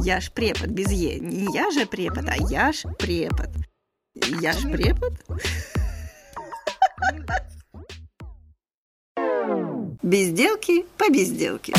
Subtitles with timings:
[0.00, 1.20] Я ж препод без Е.
[1.20, 3.48] Не я же препод, а я ж препод.
[4.42, 5.12] Я ж препод?
[10.02, 11.72] Безделки по безделке.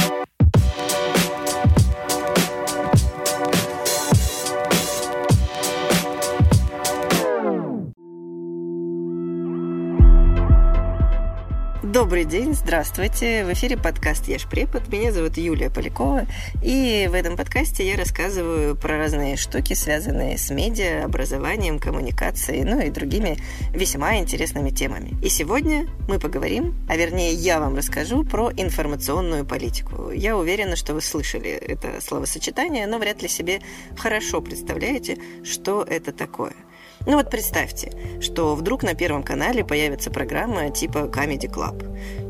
[11.93, 13.45] Добрый день, здравствуйте.
[13.45, 14.87] В эфире подкаст «Я ж препод».
[14.87, 16.25] Меня зовут Юлия Полякова.
[16.63, 22.79] И в этом подкасте я рассказываю про разные штуки, связанные с медиа, образованием, коммуникацией, ну
[22.81, 23.37] и другими
[23.71, 25.15] весьма интересными темами.
[25.23, 30.09] И сегодня мы поговорим, а вернее я вам расскажу про информационную политику.
[30.09, 33.61] Я уверена, что вы слышали это словосочетание, но вряд ли себе
[33.95, 36.53] хорошо представляете, что это такое–
[37.05, 41.85] ну вот представьте, что вдруг на Первом канале появится программа типа Comedy Club.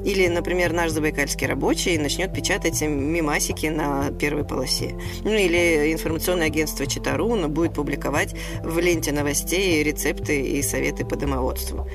[0.06, 4.96] Или, например, наш забайкальский рабочий начнет печатать мимасики на первой полосе.
[5.24, 11.90] Ну или информационное агентство Читаруна будет публиковать в ленте новостей рецепты и советы по домоводству.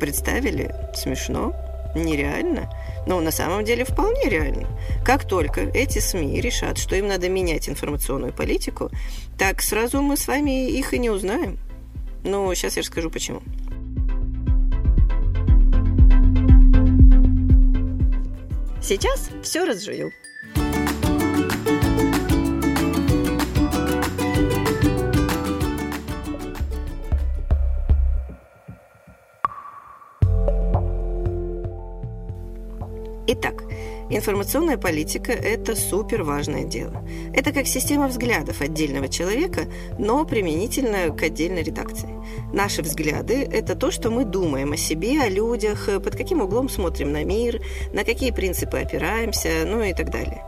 [0.00, 0.74] Представили?
[0.94, 1.54] Смешно?
[1.94, 2.70] Нереально?
[3.06, 4.66] Но на самом деле вполне реально.
[5.04, 8.90] Как только эти СМИ решат, что им надо менять информационную политику,
[9.38, 11.58] так сразу мы с вами их и не узнаем.
[12.24, 13.42] Ну, сейчас я расскажу почему.
[18.82, 20.10] Сейчас все разжую.
[33.26, 33.64] Итак,
[34.10, 37.02] Информационная политика– это супер важное дело.
[37.34, 39.62] Это как система взглядов отдельного человека,
[39.98, 42.10] но применительно к отдельной редакции.
[42.52, 47.12] Наши взгляды– это то, что мы думаем о себе, о людях, под каким углом смотрим
[47.12, 50.42] на мир, на какие принципы опираемся, ну и так далее.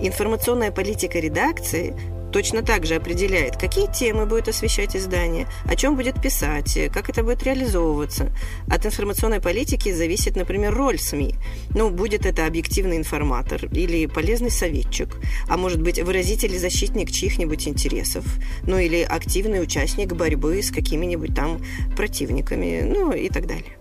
[0.00, 1.94] Информационная политика редакции
[2.34, 7.22] точно так же определяет, какие темы будет освещать издание, о чем будет писать, как это
[7.22, 8.32] будет реализовываться.
[8.68, 11.36] От информационной политики зависит, например, роль СМИ.
[11.76, 15.16] Ну, будет это объективный информатор или полезный советчик,
[15.48, 18.24] а может быть выразитель и защитник чьих-нибудь интересов,
[18.64, 21.60] ну или активный участник борьбы с какими-нибудь там
[21.96, 23.76] противниками, ну и так далее.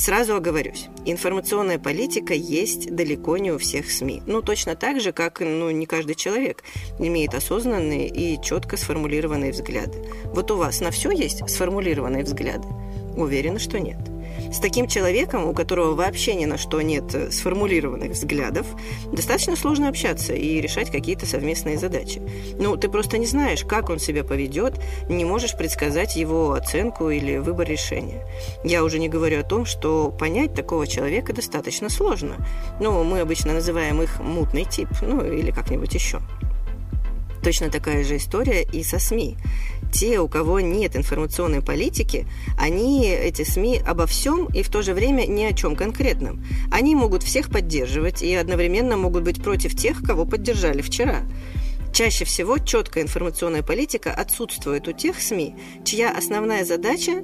[0.00, 4.22] Сразу оговорюсь, информационная политика есть далеко не у всех СМИ.
[4.24, 6.64] Ну, точно так же, как ну, не каждый человек
[6.98, 10.02] имеет осознанные и четко сформулированные взгляды.
[10.24, 12.66] Вот у вас на все есть сформулированные взгляды?
[13.14, 14.09] Уверена, что нет.
[14.52, 18.66] С таким человеком, у которого вообще ни на что нет э, сформулированных взглядов,
[19.12, 22.20] достаточно сложно общаться и решать какие-то совместные задачи.
[22.58, 24.74] Ну, ты просто не знаешь, как он себя поведет,
[25.08, 28.26] не можешь предсказать его оценку или выбор решения.
[28.64, 32.34] Я уже не говорю о том, что понять такого человека достаточно сложно.
[32.80, 36.20] Ну, мы обычно называем их мутный тип, ну, или как-нибудь еще.
[37.42, 39.36] Точно такая же история и со СМИ
[39.92, 42.26] те, у кого нет информационной политики,
[42.58, 46.44] они, эти СМИ, обо всем и в то же время ни о чем конкретном.
[46.70, 51.22] Они могут всех поддерживать и одновременно могут быть против тех, кого поддержали вчера.
[51.92, 57.22] Чаще всего четкая информационная политика отсутствует у тех СМИ, чья основная задача,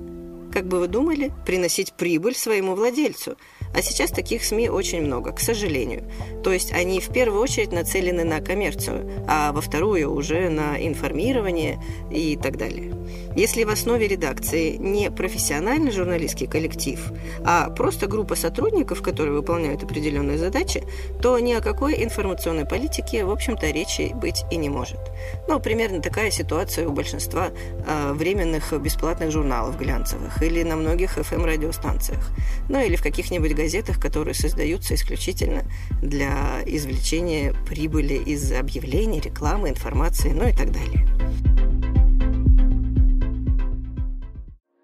[0.56, 3.36] как бы вы думали, приносить прибыль своему владельцу–
[3.76, 6.04] а сейчас таких СМИ очень много, к сожалению.
[6.42, 11.78] То есть они в первую очередь нацелены на коммерцию, а во вторую уже на информирование
[12.10, 12.94] и так далее.
[13.36, 16.98] Если в основе редакции не профессиональный журналистский коллектив,
[17.44, 20.82] а просто группа сотрудников, которые выполняют определенные задачи,
[21.20, 25.00] то ни о какой информационной политике, в общем-то, речи быть и не может.
[25.48, 32.30] Ну, примерно такая ситуация у большинства э, временных бесплатных журналов глянцевых или на многих FM-радиостанциях,
[32.68, 35.64] ну или в каких-нибудь газетах, которые создаются исключительно
[36.02, 41.06] для извлечения прибыли из объявлений, рекламы, информации, ну и так далее.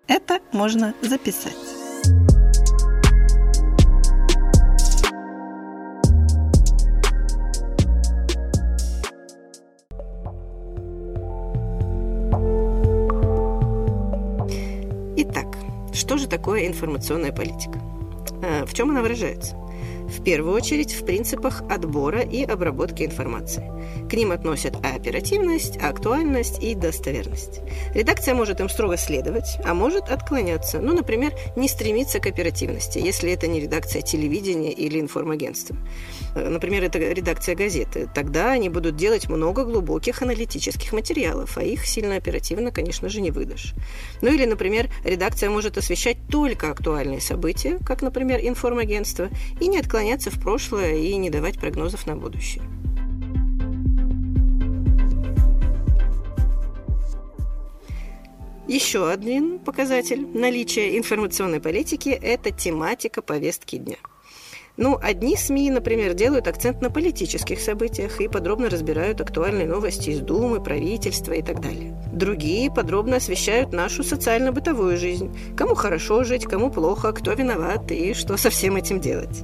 [0.09, 1.72] Это можно записать.
[16.53, 17.81] Такое информационная политика?
[18.43, 19.57] Э, в чем она выражается?
[20.09, 23.71] В первую очередь в принципах отбора и обработки информации.
[24.09, 27.61] К ним относят оперативность, актуальность и достоверность.
[27.95, 30.81] Редакция может им строго следовать, а может отклоняться.
[30.81, 35.77] Ну, например, не стремиться к оперативности, если это не редакция телевидения или информагентства.
[36.35, 38.09] Э, например, это редакция газеты.
[38.15, 43.31] Тогда они будут делать много глубоких аналитических материалов, а их сильно оперативно, конечно же, не
[43.31, 43.75] выдашь.
[44.21, 49.29] Ну или, например, редакция может освещать только актуальные события, как, например, информагентство,
[49.61, 52.65] и не отклоняться уклоняться в прошлое и не давать прогнозов на будущее.
[58.67, 63.97] Еще один показатель наличия информационной политики– это тематика повестки дня–
[64.79, 70.21] ну, одни СМИ, например, делают акцент на политических событиях и подробно разбирают актуальные новости из
[70.21, 71.95] Думы, правительства и так далее.
[72.11, 75.37] Другие подробно освещают нашу социально-бытовую жизнь.
[75.57, 79.43] Кому хорошо жить, кому плохо, кто виноват и что со всем этим делать.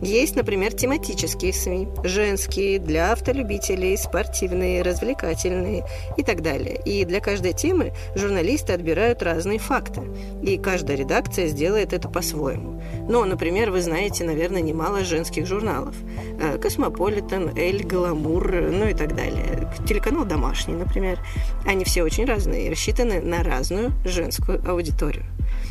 [0.00, 5.84] Есть, например, тематические СМИ, женские, для автолюбителей, спортивные, развлекательные
[6.16, 6.80] и так далее.
[6.86, 10.00] И для каждой темы журналисты отбирают разные факты.
[10.42, 12.82] И каждая редакция сделает это по-своему.
[13.08, 15.94] Ну, например, вы знаете, наверное, немало женских журналов.
[16.40, 19.68] Э, «Cosmopolitan», «Elle», «Glamour», ну и так далее.
[19.86, 21.18] Телеканал «Домашний», например.
[21.66, 25.24] Они все очень разные рассчитаны на разную женскую аудиторию.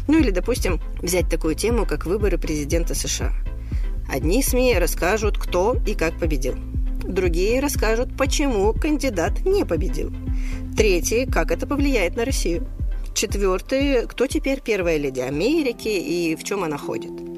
[0.08, 3.32] Ну или, допустим, взять такую тему, как выборы президента США.
[4.12, 6.56] Одни СМИ расскажут, кто и как победил.
[7.04, 10.12] Другие расскажут, почему кандидат не победил.
[10.76, 12.68] Третьи, как это повлияет на Россию.
[13.14, 17.29] Четвертые, кто теперь первая леди Америки и в чем она ходит.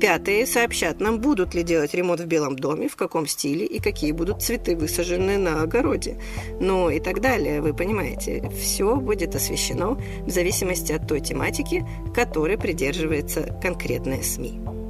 [0.00, 4.12] Пятые сообщат нам, будут ли делать ремонт в Белом доме, в каком стиле и какие
[4.12, 6.20] будут цветы высажены на огороде.
[6.60, 8.48] Ну и так далее, вы понимаете.
[8.56, 11.84] Все будет освещено в зависимости от той тематики,
[12.14, 14.87] которой придерживается конкретная СМИ.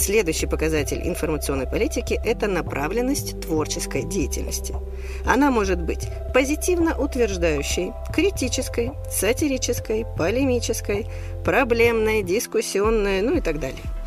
[0.00, 4.74] Следующий показатель информационной политики– это направленность творческой деятельности.
[5.26, 11.06] Она может быть позитивно утверждающей, критической, сатирической, полемической,
[11.44, 13.82] проблемной, дискуссионной, ну и так далее–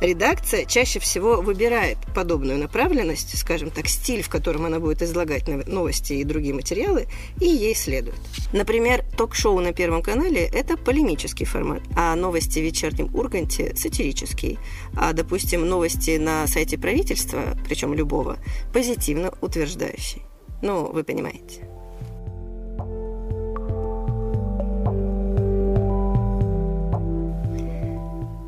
[0.00, 6.12] Редакция чаще всего выбирает подобную направленность, скажем так, стиль, в котором она будет излагать новости
[6.12, 7.06] и другие материалы,
[7.40, 8.20] и ей следует.
[8.52, 14.58] Например, ток-шоу на Первом канале– это полемический формат, а новости в вечернем Урганте– сатирический,
[14.94, 18.36] а, допустим, новости на сайте правительства, причем любого,
[18.74, 20.22] позитивно утверждающий.
[20.60, 21.75] Ну, вы понимаете.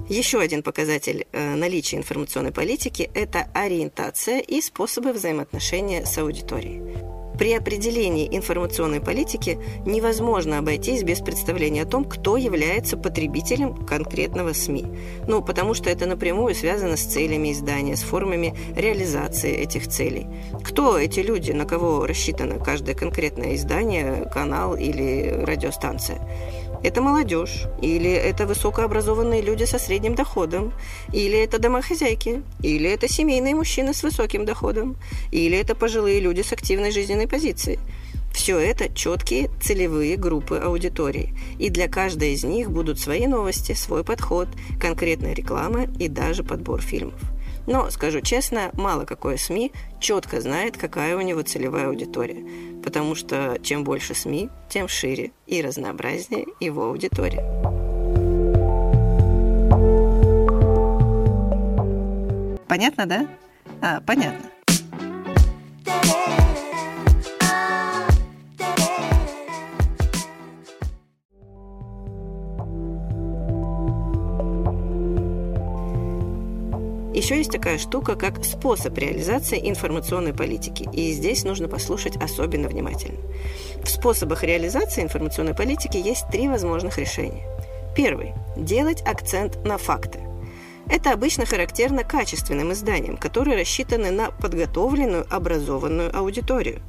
[0.08, 6.82] Еще один показатель э, наличия информационной политики– это ориентация и способы взаимоотношения с аудиторией.
[7.38, 14.86] При определении информационной политики невозможно обойтись без представления о том, кто является потребителем конкретного СМИ.
[15.28, 20.26] Ну, потому что это напрямую связано с целями издания, с формами реализации этих целей.
[20.64, 26.18] Кто эти люди, на кого рассчитано каждое конкретное издание, канал или радиостанция?
[26.82, 30.72] Это молодежь, или это высокообразованные люди со средним доходом,
[31.12, 34.96] или это домохозяйки, или это семейные мужчины с высоким доходом,
[35.32, 37.78] или это пожилые люди с активной жизненной позицией.
[38.32, 44.04] Все это четкие целевые группы аудитории, и для каждой из них будут свои новости, свой
[44.04, 44.48] подход,
[44.80, 47.20] конкретная реклама и даже подбор фильмов.
[47.68, 52.42] Но, скажу честно, мало какое СМИ четко знает, какая у него целевая аудитория.
[52.82, 57.44] Потому что чем больше СМИ, тем шире и разнообразнее его аудитория.
[62.66, 63.28] Понятно, да?
[63.82, 64.48] А, понятно.
[77.18, 80.88] Еще есть такая штука, как способ реализации информационной политики.
[80.92, 83.18] И здесь нужно послушать особенно внимательно.
[83.82, 87.42] В способах реализации информационной политики есть три возможных решения.
[87.96, 90.20] Первый– делать акцент на факты.
[90.88, 96.82] Это обычно характерно качественным изданиям, которые рассчитаны на подготовленную, образованную аудиторию.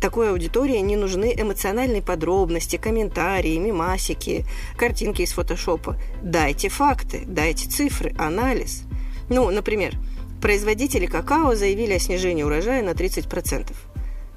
[0.00, 4.46] Такой аудитории не нужны эмоциональные подробности, комментарии, мимасики,
[4.78, 5.98] картинки из фотошопа.
[6.22, 8.84] Дайте факты, дайте цифры, анализ–
[9.30, 9.94] ну, например,
[10.42, 13.72] производители какао заявили о снижении урожая на 30%.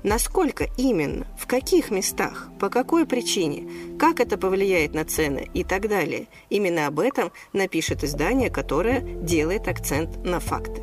[0.03, 5.89] Насколько именно, в каких местах, по какой причине, как это повлияет на цены и так
[5.89, 6.27] далее.
[6.49, 10.81] Именно об этом напишет издание, которое делает акцент на факты.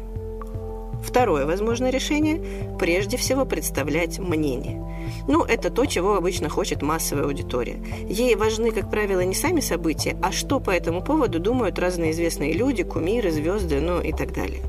[1.03, 2.41] Второе возможное решение–
[2.79, 4.81] прежде всего представлять мнение.
[5.27, 7.77] Ну, это то, чего обычно хочет массовая аудитория.
[8.09, 12.53] Ей важны, как правило, не сами события, а что по этому поводу думают разные известные
[12.53, 14.63] люди, кумиры, звезды, ну и так далее.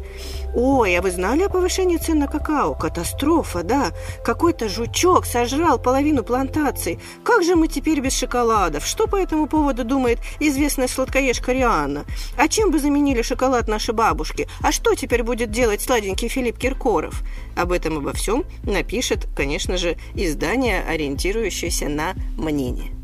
[0.53, 2.75] Ой, а вы знали о повышении цен на какао?
[2.75, 3.91] Катастрофа, да.
[4.23, 6.99] Какой-то жучок сожрал половину плантаций.
[7.23, 8.85] Как же мы теперь без шоколадов?
[8.85, 12.05] Что по этому поводу думает известная сладкоежка Рианна?
[12.37, 14.47] А чем бы заменили шоколад наши бабушки?
[14.61, 17.23] А что теперь будет делать сладенький Филипп Киркоров?
[17.55, 23.00] Об этом обо всем напишет, конечно же, издание, ориентирующееся на мнение.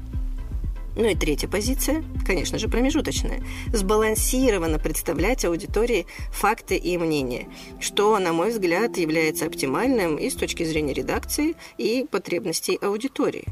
[0.98, 3.44] Ну и третья позиция, конечно же, промежуточная.
[3.72, 7.48] Сбалансированно представлять аудитории факты и мнения,
[7.80, 13.46] что, на мой взгляд, является оптимальным и с точки зрения редакции, и потребностей аудитории.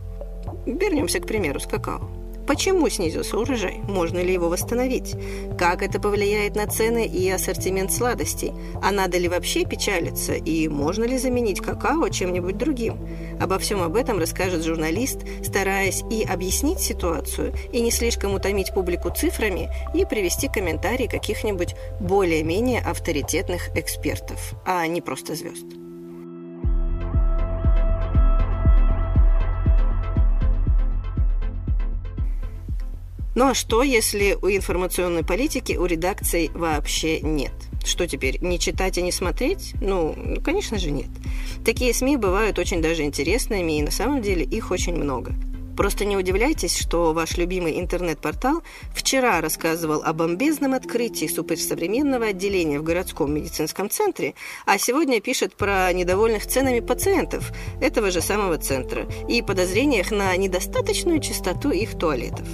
[0.65, 2.24] Вернемся к примеру с какао.
[2.47, 3.79] Почему снизился урожай?
[3.87, 5.15] Можно ли его восстановить?
[5.57, 8.53] Как это повлияет на цены и ассортимент сладостей?
[8.83, 10.33] А надо ли вообще печалиться?
[10.33, 12.99] И можно ли заменить какао чем-нибудь другим?
[13.39, 19.09] Обо всем об этом расскажет журналист, стараясь и объяснить ситуацию, и не слишком утомить публику
[19.09, 25.84] цифрами, и привести комментарии каких-нибудь более-менее авторитетных экспертов, а не просто звезд.
[33.35, 37.51] Ну а что, если у информационной политики у редакций вообще нет?
[37.83, 39.73] Что теперь, не читать и не смотреть?
[39.81, 41.09] Ну, ну, конечно же, нет.
[41.65, 45.33] Такие СМИ бывают очень даже интересными, и на самом деле их очень много.
[45.75, 48.63] Просто не удивляйтесь, что ваш любимый интернет-портал
[48.93, 55.91] вчера рассказывал о бомбезном открытии суперсовременного отделения в городском медицинском центре, а сегодня пишет про
[55.91, 57.51] недовольных ценами пациентов
[57.81, 62.47] этого же самого центра и подозрениях на недостаточную чистоту их туалетов.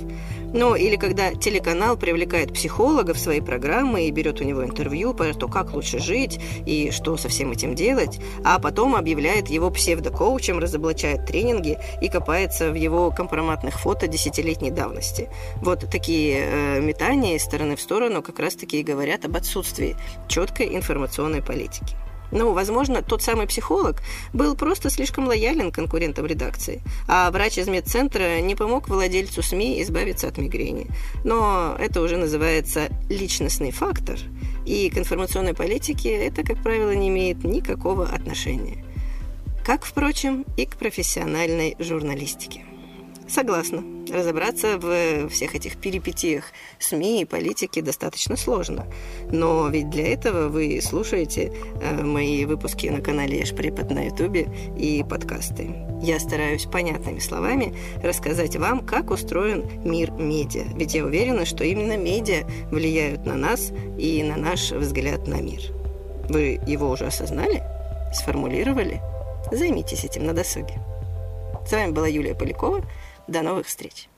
[0.53, 5.34] Ну, или когда телеканал привлекает психолога в свои программы и берет у него интервью про
[5.34, 10.60] то, как лучше жить и что со всем этим делать, а потом объявляет его псевдокоучем,
[10.60, 15.29] разоблачает тренинги и копается в его компроматных фото десятилетней давности.
[15.62, 19.96] Вот такие э, метания из стороны в сторону как раз-таки и говорят об отсутствии
[20.27, 22.00] четкой информационной политики.
[22.31, 24.01] Ну, возможно, тот самый психолог
[24.33, 30.27] был просто слишком лоялен конкурентам редакции, а врач из медцентра не помог владельцу СМИ избавиться
[30.27, 30.88] от мигрени.
[31.23, 34.17] Но это уже называется личностный фактор,
[34.65, 38.83] и к информационной политике это, как правило, не имеет никакого отношения.
[39.65, 42.65] Как, впрочем, и к профессиональной журналистике.
[43.31, 43.81] Согласна.
[44.13, 46.43] Разобраться в всех этих перипетиях
[46.79, 48.88] СМИ и политики достаточно сложно.
[49.31, 54.50] Но ведь для этого вы слушаете э, мои выпуски на канале Ешь Препод на Ютубе
[54.77, 55.73] и подкасты.
[56.01, 57.73] Я стараюсь понятными словами
[58.03, 60.65] рассказать вам, как устроен мир медиа.
[60.75, 65.61] Ведь я уверена, что именно медиа влияют на нас и на наш взгляд на мир.
[66.27, 67.63] Вы его уже осознали?
[68.13, 69.00] Сформулировали?
[69.53, 70.81] Займитесь этим на досуге.
[71.65, 72.81] С вами была Юлия Полякова.
[73.28, 74.11] До новых встреч!